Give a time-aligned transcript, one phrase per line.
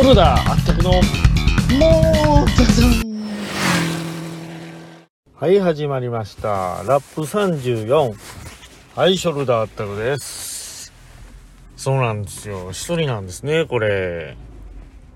[0.00, 3.02] ショルダーあったくのもうザザン
[5.34, 6.82] はい始まりました。
[6.86, 8.14] ラップ34
[8.96, 10.90] はいショルダーあったくです。
[11.76, 12.70] そうなんですよ。
[12.70, 14.38] 一人なんですねこれ。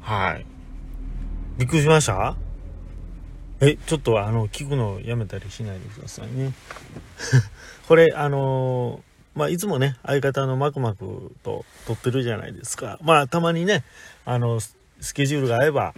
[0.02, 0.44] はい。
[1.57, 2.36] びっくりしました？
[3.61, 6.53] えちょっとあの聞くのやめたりしないでくださいね。
[7.89, 12.98] これあのーまあ、いつもね、相方のマクマクと撮ってるじゃないですか。
[13.02, 13.84] まあ、たまにね、
[14.25, 14.76] あの、ス
[15.12, 15.94] ケジュールが合えば、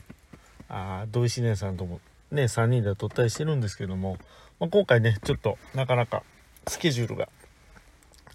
[0.69, 4.19] あ土井志念さんともね、3人で撮ったりしてるんですけども、
[4.59, 6.23] まあ、今回ね、ちょっとなかなか
[6.67, 7.29] スケジュールが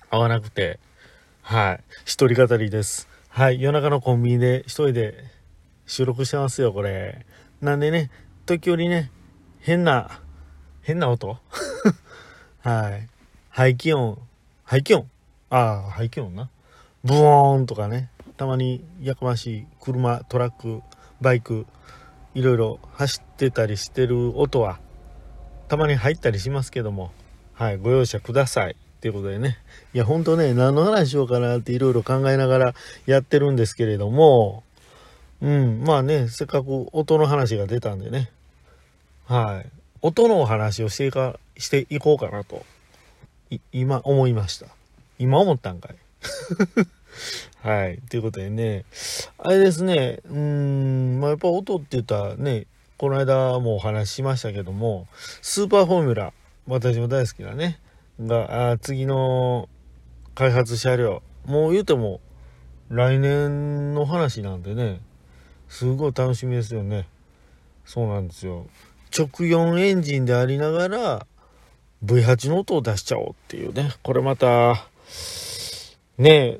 [0.09, 0.79] 合わなくて、
[1.41, 3.09] はい、一人語りです。
[3.29, 5.15] はい、夜中のコンビニで一人で
[5.87, 7.25] 収録してますよ、これ。
[7.59, 8.11] なんでね、
[8.45, 9.11] 時折ね、
[9.59, 10.21] 変な、
[10.83, 11.37] 変な音？
[12.61, 13.09] はい。
[13.49, 14.19] 排気音
[14.71, 15.05] 排気音
[15.49, 16.49] ああ、排気音な。
[17.03, 18.09] ブオーンとかね。
[18.37, 20.81] たまにやかましい車、トラック、
[21.19, 21.65] バイク、
[22.35, 24.79] いろいろ走ってたりしてる音は、
[25.67, 27.11] たまに入ったりしますけども、
[27.51, 28.71] はい、ご容赦ください。
[28.71, 29.57] っていうことでね。
[29.93, 32.73] いや、ほんとね、何の話しようかなっていろいろ考えながら
[33.05, 34.63] やってるんですけれども、
[35.41, 38.31] うん、まあね、せっかく音の話が出たんでね、
[39.25, 39.69] はい、
[40.01, 42.63] 音のお話をしてか、していこうかなと
[43.71, 44.67] 今思いました。
[45.19, 45.95] 今思ったんかい。
[47.67, 47.99] はい。
[48.09, 48.85] ということでね、
[49.37, 52.65] あれですね、うーん、まあ、やっぱ音って言ったらね、
[52.97, 55.07] この間もお話ししましたけども、
[55.41, 56.33] スーパーフォーミュラ、
[56.67, 57.79] 私も大好きなね、
[58.19, 59.69] が、あ次の
[60.35, 62.21] 開発車両、もう言うても
[62.89, 65.01] 来年の話なんでね、
[65.69, 67.07] すごい楽しみですよね。
[67.85, 68.67] そうなんですよ。
[69.17, 71.27] 直4エンジンでありながら、
[72.03, 74.87] V8 の音を出しちゃおうっていうね、これまた、
[76.17, 76.57] ね、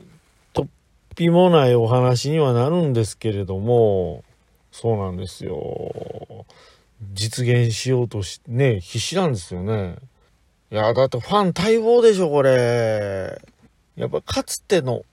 [0.53, 0.67] とっ
[1.15, 4.23] ぴもないお話にはなるんですけれども、
[4.71, 6.45] そうなんですよ。
[7.13, 9.95] 実現しようとし、ね、必死なんですよね。
[10.71, 13.41] いや、だってファン待望でしょ、これ。
[13.95, 15.03] やっぱかつての、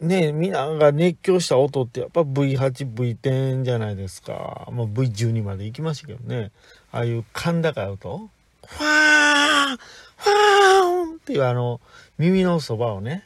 [0.00, 4.68] ね、みんなが熱狂した音ってやっぱ V8、V10 じゃないですか。
[4.70, 6.50] まあ、V12 まで行きましたけどね。
[6.92, 8.30] ああいう甲高い音。
[8.66, 11.80] ファーンァーンっていうあの、
[12.18, 13.24] 耳のそばをね、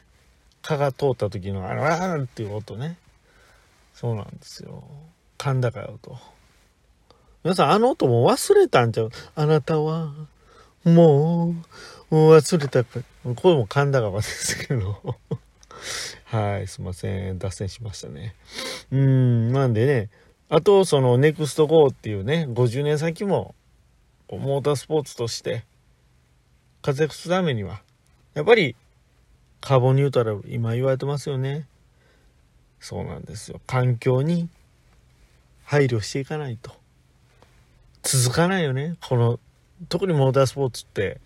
[0.61, 2.97] 蚊が通った時のあの、あーっていう音ね。
[3.93, 4.83] そうなんですよ。
[5.37, 6.17] 甲高い音。
[7.43, 9.11] 皆さん、あの音も忘れたんちゃう？
[9.35, 10.13] あなたは、
[10.83, 11.55] も
[12.11, 12.99] う、忘れたか。
[13.35, 15.01] 声も甲高ですけど。
[16.25, 17.39] はい、すいません。
[17.39, 18.35] 脱線しましたね。
[18.91, 20.09] うん、なんでね、
[20.49, 23.55] あと、その、ネクスト GO っていうね、50年先も
[24.29, 25.63] モータースポーツとして
[26.87, 27.81] 活躍するためには、
[28.33, 28.73] やっぱり
[29.59, 31.67] カーボンニュートラル、今言われてますよね。
[32.79, 33.59] そうなんですよ。
[33.67, 34.47] 環境に
[35.65, 36.71] 配慮していかないと。
[38.03, 38.95] 続かないよね。
[39.05, 39.37] この、
[39.89, 41.19] 特にモータースポーツって、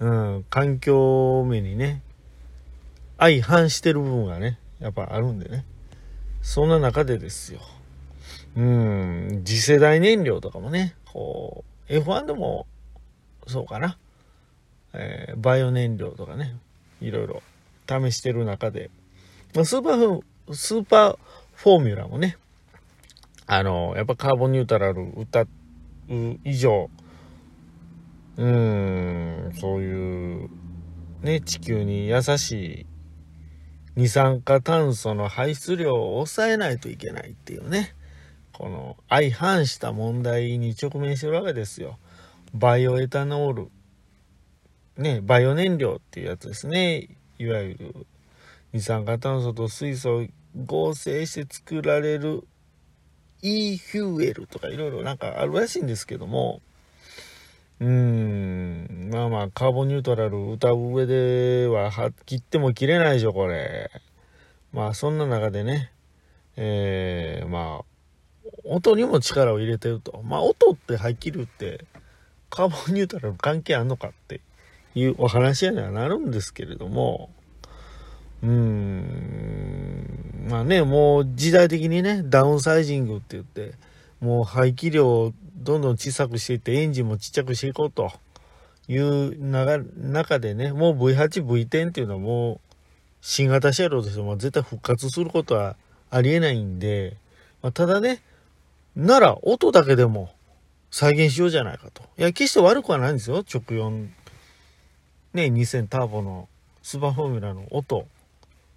[0.00, 2.02] うん、環境面にね、
[3.16, 5.64] 相反してる部分がね、やっぱあるんでね。
[6.42, 7.60] そんな中でですよ。
[8.56, 12.66] うん、次世代燃料とかもね、こう、F1 でも
[13.46, 13.98] そうかな、
[14.94, 16.56] えー、バイオ燃料とかね
[17.00, 17.42] いろいろ
[17.88, 18.90] 試してる中で、
[19.54, 20.22] ま、スーパー
[20.54, 21.18] スーパー
[21.54, 22.36] フォーミュラもね
[23.46, 25.48] あのやっぱカーボンニュートラル歌う
[26.44, 26.88] 以上
[28.36, 30.50] うんそういう
[31.22, 32.86] ね地球に優しい
[33.96, 37.94] 二酸化炭素の排出量を抑えないといけないっていうね
[38.52, 41.98] この相反した問題に直面してるわけですよ。
[42.54, 43.68] バイオエタノール。
[44.96, 47.08] ね、バイオ燃料っていうやつですね。
[47.38, 48.06] いわゆる
[48.72, 50.26] 二酸化炭素と水素を
[50.64, 52.46] 合成して作られる
[53.42, 56.60] e フューエルとかいろいろなんかあるらしいんですけども、
[57.80, 61.90] うーん、まあまあカーボンニュートラル歌う上では
[62.24, 63.90] 切っても切れないでしょ、これ。
[64.72, 65.90] まあそんな中でね、
[66.56, 67.94] えー、まあ
[68.64, 70.22] 音にも力を入れてると。
[70.24, 71.84] まあ、音ってはっきり言って、
[72.50, 74.40] カーボンニュートラル関係あんのかって
[74.94, 77.30] いうお話にはなるんですけれども、
[78.42, 83.74] うーん、まあね、もう時代的にね、ダウンサイジングって言って、
[84.20, 88.12] もう排気量をどんどん小さくしていって、エンジンもちっちゃくしていこうと
[88.88, 92.60] いう中でね、もう V8、V10 っていうのはもう、
[93.20, 95.76] 新型車両としても絶対復活することは
[96.10, 97.16] ありえないんで、
[97.62, 98.22] まあ、ただね、
[98.94, 100.30] なら音だけでも
[100.90, 102.02] 再現しようじゃないかと。
[102.18, 103.38] いや、決して悪くはないんですよ。
[103.38, 104.08] 直4、
[105.34, 106.48] ね、2000ターボの
[106.82, 108.06] スーパーフォーミュラの音。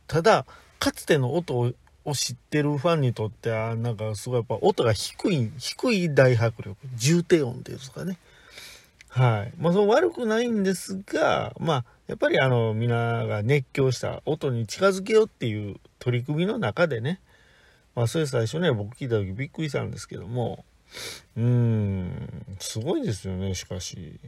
[0.07, 0.45] ただ、
[0.79, 1.73] かつての音を
[2.13, 8.17] 知ってるファンにとっては、なんかすごいやっぱ音が低い、低い大迫力、重低音っていうんですかね。
[9.09, 9.53] はい。
[9.59, 17.19] まあ、その悪くないんですが、まあ、やっぱりあの、皆が熱狂した音に近づけようっていう取り組みの中でね、
[17.93, 20.65] まあ、それ最初ね、僕聞いた時びっくりしたんですけども、
[21.35, 24.19] うーん、すごいですよね、しかし。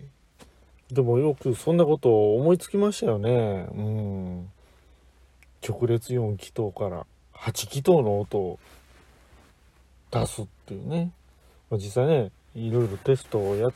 [0.91, 3.67] でもよくそんなこと思いつきましたよね。
[3.75, 4.49] うん。
[5.67, 8.59] 直列4気筒から8気筒の音を
[10.11, 11.11] 出すっていうね。
[11.69, 13.73] まあ、実際ね、いろいろテストをやっ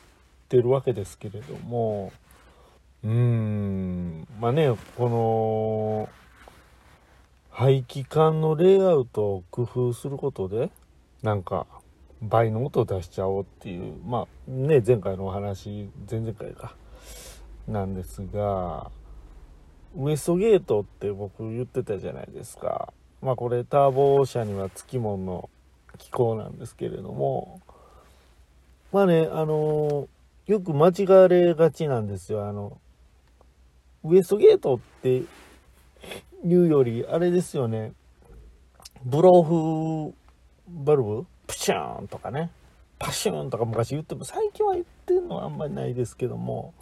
[0.48, 2.12] てるわけですけれども、
[3.04, 6.08] うーん、まあね、この、
[7.50, 10.70] 排気管のレイアウトを工夫することで、
[11.22, 11.66] なんか、
[12.20, 16.74] 倍の音を出しちゃおうっていう、まあね、前回のお話、前々回か、
[17.68, 18.90] なんですが、
[19.96, 22.92] ウエストゲートって僕言ってたじゃないですか。
[23.22, 25.48] まあこれターボ車にはつきもの
[25.98, 27.60] 機構なんですけれども、
[28.92, 30.08] まあね、あの
[30.46, 32.46] よく間違われがちなんですよ。
[32.46, 32.78] あの、
[34.04, 35.24] ウエストゲートってい
[36.44, 37.92] うより、あれですよね、
[39.04, 40.14] ブローフ
[40.68, 41.26] バルブ？
[41.46, 42.50] プシャーンとかね、
[43.04, 46.72] パシューンとか昔言っても、最近は言ってんのはあんまりないですけども、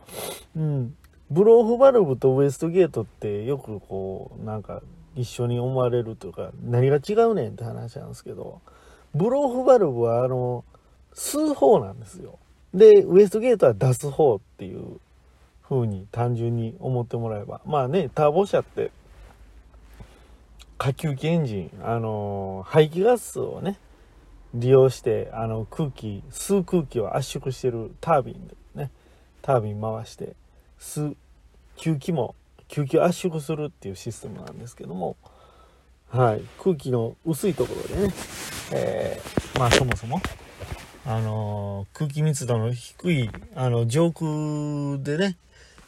[0.57, 0.95] うん。
[1.33, 4.83] ブローフバルブとウエストゲートってよくこう、なんか
[5.17, 8.61] 一緒に思われるというか、何が違うねんって話なんですけど、
[9.17, 10.65] ブローフバルブはあの、
[11.13, 12.39] 吸う方なんですよ。
[12.73, 15.01] で、ウエストゲートは出す方っていう
[15.69, 17.61] 風に単純に思ってもらえば。
[17.67, 18.93] まあね、ターボ車って
[20.79, 23.77] 下級機エンジン、あの排気ガスをね、
[24.55, 28.91] 利用して、あの、空気、吸う空気を圧縮してるタービンでね、
[29.41, 30.35] タービン回して、
[30.79, 31.17] 吸う、
[31.77, 32.35] 吸気も、
[32.69, 35.17] 吸気を圧縮するっていうシステムなんですけども、
[36.09, 38.15] はい、空気の薄いところでね、
[38.73, 40.21] えー、まあそもそも、
[41.05, 45.37] あの空気密度の低い、あの、上空でね、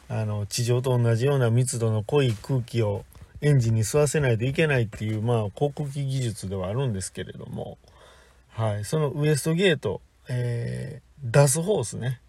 [0.09, 3.05] あの、地上と同じような密度の濃い空気を
[3.41, 7.77] エンジンに吸わせないといけないっていう、まあ、航空機技術ではあるんですけれども、
[8.55, 12.21] はい、そのウエストゲート、えー、出すホースね。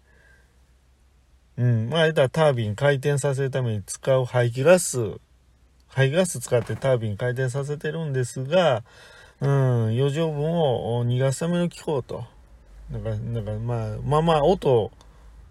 [1.57, 5.21] うん、まあ、言ったらタービン回転させるために使う排気ガス、
[5.87, 8.83] 排気ガス使ってタービン回転させてるんですが、
[9.39, 12.25] うん、余剰分を逃がすための機構と。
[12.91, 14.91] なんか、なんかまあ、まあまあ、音、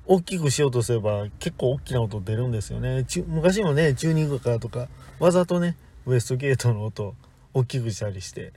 [0.04, 3.06] 大きくしようとすれば結構大きな音出るんですよね。
[3.28, 4.88] 昔もね、チューニングカーとか、
[5.20, 5.74] わざとね、
[6.04, 7.14] ウエストゲートの音
[7.54, 8.52] 大きくしたりして、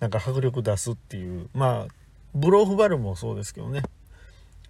[0.00, 1.94] なんか迫力出すっていう、まあ、
[2.34, 3.82] ブローフバルもそうですけどね、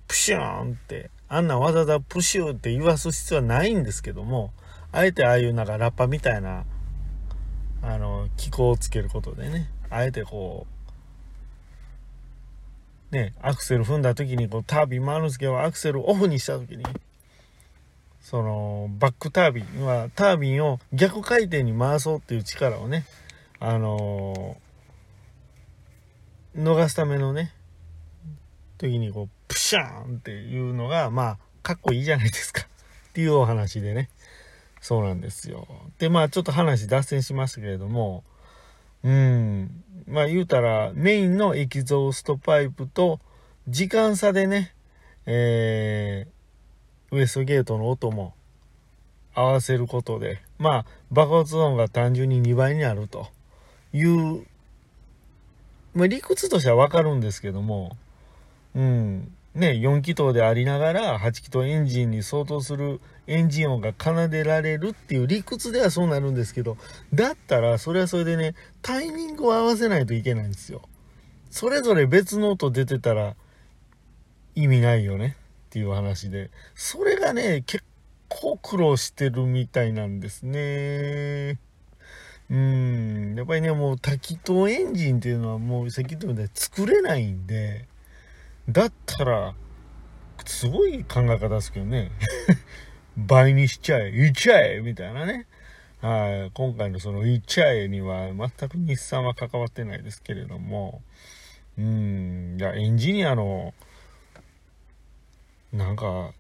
[0.07, 4.53] プシューンって、あんなわざわざプシューって言わす必要はないんですけども、
[4.93, 6.65] あえてああいうなんかラッパみたいな、
[7.83, 10.67] あの、気候をつけることでね、あえてこ
[13.11, 16.85] う、ね、アクセル踏んだ時にこうタービン回るんですけど、アクセルオフにした時に、
[18.25, 23.05] そのバックタービンはタービンを逆回転に回そうっていう力をね
[23.61, 24.74] あのー、
[26.57, 27.53] 逃すためのね
[28.79, 32.63] 時にこうプシャーンっていうのがまあかっこいいじゃないですか。
[32.63, 34.11] っていうお話でね。
[34.81, 35.67] そうなんですよ。
[35.99, 38.25] でまあちょっと話脱線しましたけれども
[39.03, 39.83] うん。
[40.07, 43.21] まあ言うたらメインのエキゾーストパイプと
[43.69, 44.75] 時間差でね
[45.27, 46.35] えー
[47.15, 48.35] ウエストゲートの音も
[49.35, 53.29] 合わせることで、まあ、爆発音が単純に2倍になると
[53.93, 54.45] いう、
[55.95, 57.97] まあ、理屈としてはわかるんですけども、
[58.75, 66.77] うん、ね、4気筒でありながら8気筒エンジンに相当するエンジン音が奏でられるっていう理屈ではそうなるんですけど、
[67.13, 70.83] だったらそれはそれでね、タイミングを合わせないといけないんですよ。
[71.51, 73.37] それぞれ別の音出てたら
[74.57, 75.37] 意味ないよね。
[75.67, 77.83] っていう話で、それがね、結
[78.29, 81.59] 構苦労してるみたいなんですね。
[82.51, 87.87] うん、やっぱりね、もう多気筒エンジンっていうのはもうさっき言ったように作れないんで、
[88.69, 89.55] だったら、
[90.45, 92.11] すごい考え方ですけどね。
[93.17, 95.47] 倍にしちゃえ、いっちゃえみたいなね。
[96.01, 96.51] はい。
[96.53, 101.03] 今回のそのいっちゃえには全く日産は関わってないですけれども、
[101.79, 103.73] うん、いや、エンジニアの
[105.75, 106.33] なんか、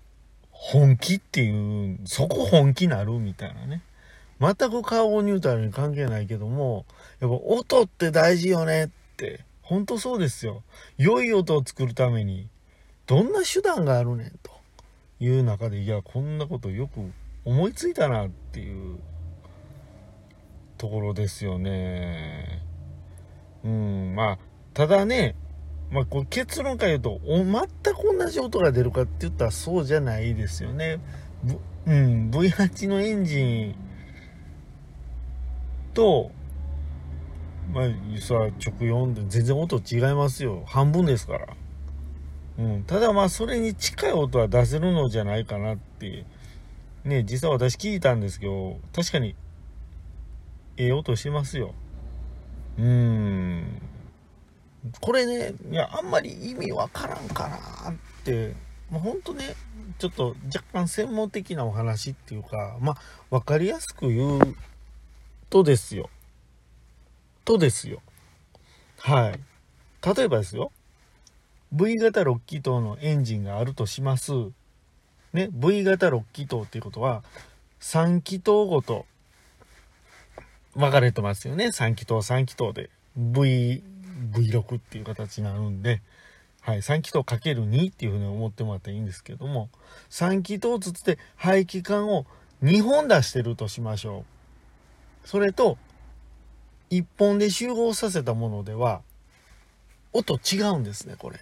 [0.52, 3.82] 本気っていう、そこ本気なるみたいなね。
[4.40, 6.86] 全くカーボンニュートラルに関係ないけども、
[7.20, 10.62] やっぱ音って大事よねって、本当そうですよ。
[10.98, 12.48] 良い音を作るために、
[13.06, 14.50] どんな手段があるねんと
[15.20, 17.00] いう中で、いや、こんなことよく
[17.44, 18.98] 思いついたなっていう
[20.78, 22.62] ところですよね。
[23.64, 24.38] うんまあ
[24.74, 25.34] ただね
[25.90, 27.44] まあ、こう結論から言うと全
[27.94, 30.98] く同じ音が出るかって言ったらそうじゃないですよね。
[31.86, 33.74] うん、V8 のエンジン
[35.94, 36.30] と、
[37.72, 37.84] まあ、
[38.20, 40.62] さ、直4で全然音違いますよ。
[40.66, 41.46] 半分ですから。
[42.58, 42.84] うん。
[42.84, 46.26] ただまあ、それに近い音は出せるのじゃないかなって。
[47.04, 49.34] ね、実は私聞いたんですけど、確かに、
[50.76, 51.74] ええ音してますよ。
[52.78, 53.82] うーん。
[55.00, 57.56] これね、いや、あんまり意味わからんかな
[57.90, 58.54] って、
[58.90, 59.54] もうほんとね、
[59.98, 62.96] ちょっと若干専門的なお話っていうか、まあ、
[63.30, 64.56] わかりやすく言う
[65.54, 66.11] とですよ。
[67.44, 68.02] とですよ。
[68.99, 69.40] はい。
[70.16, 70.73] 例えばですよ。
[71.70, 74.32] V 型6気筒のエンジンがあるとします。
[75.32, 77.23] ね、V 型6気筒っていうことは、
[77.78, 79.06] 3気筒ごと
[80.75, 81.66] 分かれてますよね。
[81.66, 82.90] 3気筒、3気筒で。
[83.16, 83.80] V、
[84.32, 86.02] V6 っていう形になるんで、
[86.62, 89.68] はい、3気筒かける2っていうふうに思ってもらったらいいんですけども、
[90.11, 92.26] 3気筒ずつで排気管を
[92.64, 94.33] 2本出してるとしましょう。
[95.25, 95.78] それと、
[96.90, 99.02] 1本で集合させたものでは、
[100.12, 101.40] 音違うんですね、これ。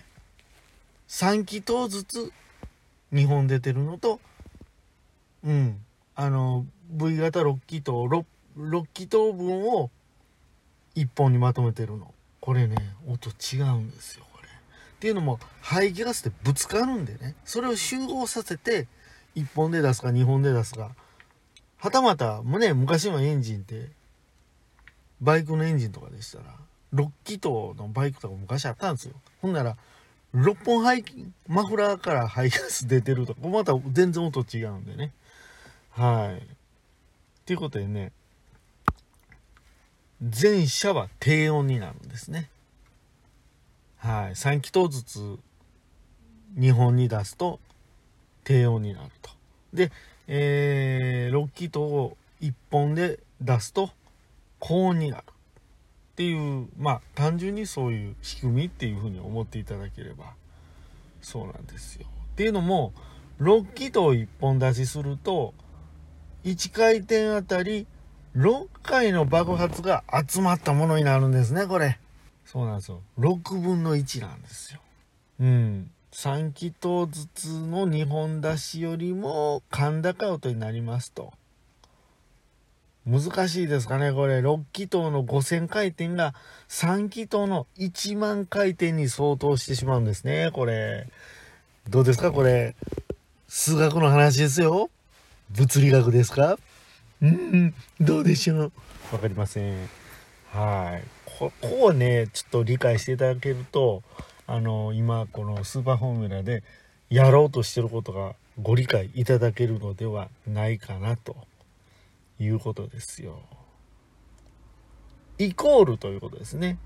[1.09, 2.33] 3気筒ずつ
[3.13, 4.21] 2本出てるのと、
[5.45, 5.85] うん、
[6.15, 8.25] あの、V 型6気筒、6,
[8.95, 9.91] 気筒分を
[10.95, 12.15] 1本にまとめてるの。
[12.41, 14.49] これね、音違うんですよ、これ。
[14.49, 14.53] っ
[15.01, 18.87] ていうのも、排気ガスってぶつかるんでね、それを集合させて、
[19.37, 20.93] 1本で出すか2本で出すか。
[21.83, 23.89] はたまた、ね、昔のエンジンって、
[25.21, 26.55] バイクのエンジンとかでしたら、
[26.95, 29.15] 6気筒のバイクとか昔あったんですよ。
[29.41, 29.77] ほんなら、
[30.33, 35.13] 6本排気、マフラーから排ガス出てるとか、また全然音違うんでね。
[35.91, 36.47] はい。
[37.47, 38.13] ということでね、
[40.23, 42.49] 全車は低音になるんですね。
[43.97, 44.35] はい。
[44.35, 45.39] 3気筒ずつ
[46.57, 47.59] 2本に出すと
[48.45, 49.31] 低音になると。
[49.75, 49.91] で、
[50.29, 53.91] えー、6気筒を1本で出すと
[54.59, 55.25] 高音になる。
[56.13, 60.35] っていうまあ単純にそういう仕組みっていうふうに思っていただければ
[61.23, 62.07] そうなんですよ。
[62.33, 62.93] っていうのも
[63.41, 65.55] 6気筒1本出しすると
[66.45, 67.87] 1回転あたり
[68.37, 71.99] 6回の爆発が集まったものになるんですねこれ。
[72.45, 73.01] そうなんですよ。
[73.19, 74.81] 6分の1なんですよ。
[75.41, 75.91] うん。
[76.13, 81.33] 3気筒ずつの2本出しよりも甲高音になりますと。
[83.05, 84.41] 難しいですかねこれ。
[84.41, 86.35] 6気筒の5000回転が
[86.69, 91.09] 3気筒の1万回転に相当してしまうんですねこれ。
[91.89, 92.77] どうですかこれ。
[93.49, 94.91] 数学の話ですよ。
[95.51, 96.59] 物理学ですか？
[97.21, 98.73] うんどうでしょう？
[99.11, 99.89] 分かりません。
[100.53, 101.05] はい。
[101.39, 104.03] ここをねちょっと理解していただけると
[104.47, 106.63] あの今このスーパーフォーミュラで
[107.11, 111.37] やろうとしてることがご理解いただけるのではないかなと
[112.39, 113.41] いうことですよ。
[115.39, 116.79] イコールということですね。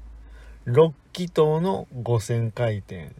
[0.67, 3.13] 6気筒の5000回転。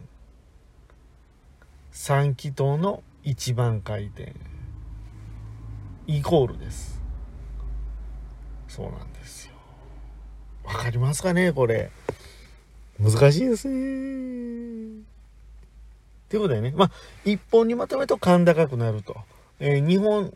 [1.93, 4.33] 3気筒の1番回転。
[6.07, 7.01] イコールです。
[8.67, 9.53] そうなんですよ。
[10.63, 11.91] わかりますかねこれ。
[12.99, 15.03] 難しいですね。
[16.29, 16.91] ということでね、まあ、
[17.25, 19.15] 1本にまとめると甲高くなると。
[19.59, 20.33] えー、2本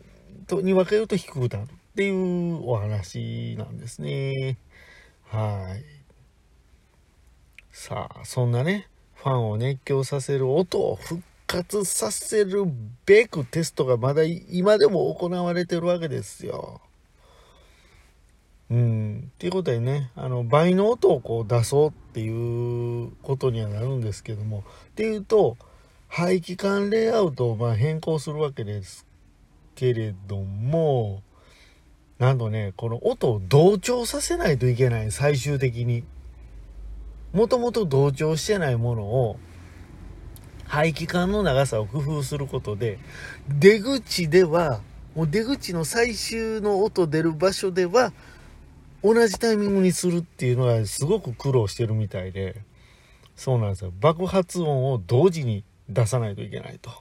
[0.47, 1.67] とに分けると低くなる。
[1.91, 4.57] っていうお話なんですね。
[5.25, 5.83] はい。
[7.71, 12.65] さあ、そんなね、ファンを熱狂させる音を復活させる
[13.05, 16.79] べくテストがまだ今でも行われてるわけですよ。
[18.71, 19.29] うん。
[19.33, 25.57] っていうことでね、あの、倍の音をこう出そうっていうことにはなるんですけども、っていうと、
[26.07, 29.05] 排気管レイアウトをま変更するわけです
[29.75, 31.21] けれども、
[32.17, 36.05] なんとね、この音を同調させないといけない、最終的に。
[37.33, 39.37] もともと同調してないものを、
[40.65, 42.99] 排気管の長さを工夫することで、
[43.49, 44.81] 出口では、
[45.13, 48.13] もう出口の最終の音出る場所では、
[49.03, 52.61] 同じタイミングにするっていうのはすごく苦労してるみたいで、
[53.35, 53.91] そうなんですよ。
[53.99, 56.91] 爆発音を同時に出さないといけないと。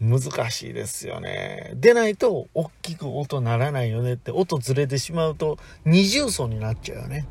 [0.00, 1.72] 難しいですよね。
[1.74, 7.26] でないと、大きく音ならないよねって、音ずれてしまうと、二重奏になっちゃうよね。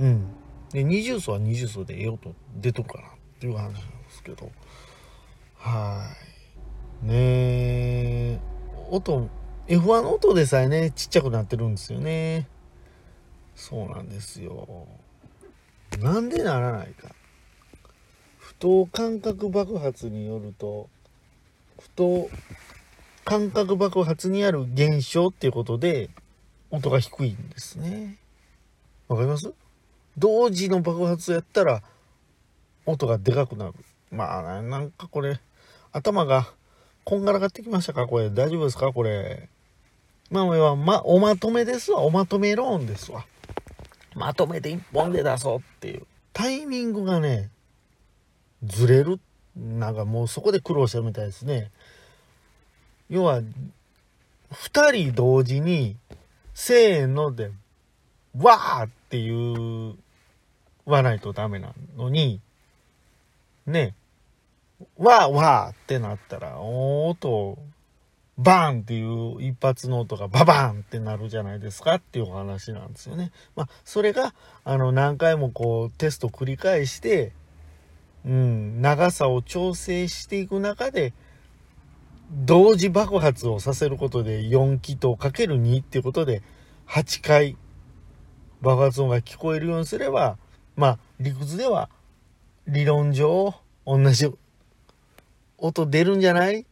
[0.00, 0.26] うん。
[0.72, 3.78] で、二重奏は二重奏でええ音出とるかなっていう話なんで
[4.10, 4.50] すけど。
[5.56, 6.04] は
[7.04, 7.06] い。
[7.06, 8.38] ねえ。
[8.90, 9.28] 音、
[9.68, 12.48] F1 の音でさえね、ちっちゃくなってるんですよね。
[13.54, 14.86] そうなんですよ。
[16.00, 17.08] なんでならないか。
[18.38, 20.88] 不等間隔爆発によると
[21.78, 22.30] 不等
[23.24, 26.08] 間隔爆発にある現象っていうことで
[26.70, 28.16] 音が低いんですね。
[29.06, 29.52] わかります？
[30.16, 31.82] 同時の爆発やったら
[32.86, 33.74] 音がでかくなる。
[34.10, 35.38] まあなんかこれ
[35.92, 36.48] 頭が
[37.04, 38.06] こんがらがってきましたか？
[38.06, 38.94] これ大丈夫ですか？
[38.94, 39.50] これ。
[40.30, 42.02] まあ、まあ、おまとめですわ。
[42.02, 43.24] おまとめ論ですわ。
[44.14, 46.06] まとめて一本で出そうっていう。
[46.32, 47.50] タイミングがね、
[48.62, 49.20] ずれる。
[49.56, 51.70] なんかもうそこで苦労したみたいですね。
[53.08, 53.40] 要は、
[54.52, 55.96] 二人同時に、
[56.54, 57.50] せーので、
[58.36, 59.96] わーって言
[60.84, 62.40] わないとダメなのに、
[63.66, 63.94] ね、
[64.96, 67.58] わーわーってなったら、音
[68.38, 73.32] バーンっていう一発の音がババーンってなるじゃないですかっていうお話なんですよね。
[73.56, 74.32] まあ、それが、
[74.64, 77.32] あの、何回もこう、テスト繰り返して、
[78.24, 81.12] うん、長さを調整していく中で、
[82.30, 86.42] 同時爆発をさせることで4気筒かける2っていうことで、
[86.86, 87.56] 8回
[88.60, 90.38] 爆発音が聞こえるようにすれば、
[90.76, 91.90] まあ、理屈では、
[92.68, 93.54] 理論上、
[93.84, 94.30] 同じ
[95.56, 96.67] 音出るんじゃない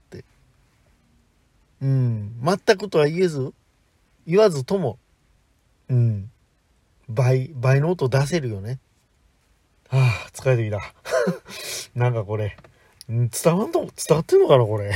[1.82, 2.40] うん。
[2.42, 3.52] 全くとは言えず、
[4.26, 4.98] 言わずとも、
[5.88, 6.30] うん。
[7.08, 8.78] 倍、倍の音出せるよね。
[9.88, 10.94] はあ、疲れてきた。
[11.94, 12.56] なんかこれ、
[13.08, 14.92] 伝わんと、伝わってんのかな、これ。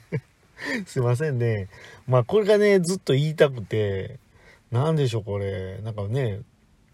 [0.86, 1.68] すいませんね。
[2.06, 4.18] まあ、これがね、ずっと言いたくて、
[4.70, 5.78] なんでしょう、これ。
[5.82, 6.40] なんかね、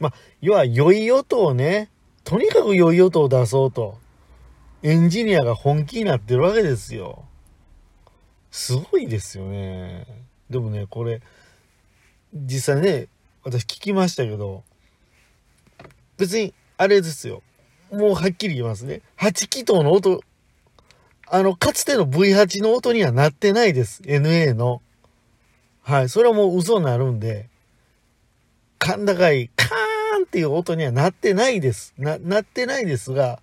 [0.01, 1.91] まあ、要は良い音をね、
[2.25, 3.99] とにかく良い音を出そうと、
[4.83, 7.25] エンジニアが本気になってるわけですよ。
[8.53, 10.07] すごいですよね。
[10.51, 11.23] でもね、これ、
[12.35, 13.09] 実際ね、
[13.43, 14.63] 私聞きましたけど、
[16.19, 17.43] 別に、あれですよ。
[17.91, 19.01] もうはっきり言いますね。
[19.19, 20.21] 8気筒の音、
[21.27, 24.03] あの、かつての V8 の音にはなってないです。
[24.03, 24.83] NA の。
[25.81, 26.09] はい。
[26.11, 27.49] それはもう嘘になるんで、
[28.79, 31.95] 甲高い、カーンっていう音にはなってないです。
[31.97, 33.41] な、なってないですが、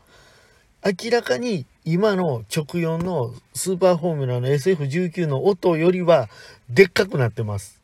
[0.86, 6.30] 明らかに今の直4のスーパーフォーミュラの SF19 の音よりは
[6.70, 7.82] でっかくなってます。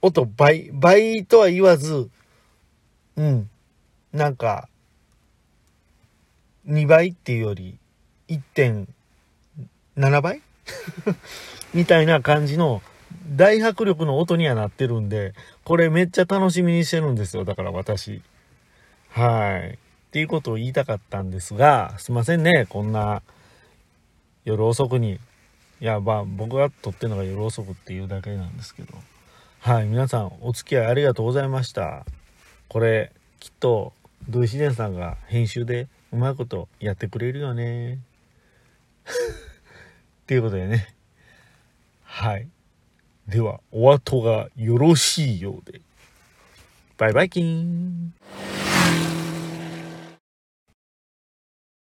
[0.00, 2.10] 音倍、倍とは言わず、
[3.16, 3.48] うん、
[4.12, 4.68] なんか、
[6.66, 7.78] 2倍っていうより
[8.28, 10.42] 1.7倍？
[11.74, 12.82] みたいな感じの
[13.36, 17.44] 大迫力の音にはなってるんで、これめっちゃ楽しみにしてるんですよ。
[17.44, 18.22] だから私。
[19.10, 19.78] はい。
[20.12, 23.22] っていうことを言いたかったんですが、すいませんね、こんな
[24.44, 25.18] 夜遅くに。
[25.80, 28.92] いや、まあ僕が撮ってるのが夜遅くっていうだけなんですけど。
[29.60, 32.04] はい、皆さんお付き合いありがとうございました。
[32.68, 33.94] これ、きっと
[34.28, 37.94] 土井自然さんが編集でうまいことやってくれるよね。
[40.24, 40.94] っていうことでね。
[42.04, 42.46] はい。
[43.28, 45.80] では、お後がよろしいようで。
[46.98, 48.12] バイバイキン。